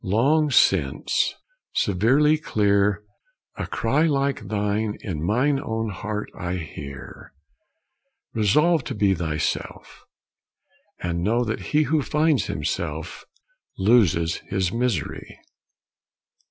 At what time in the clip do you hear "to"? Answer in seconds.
8.85-8.95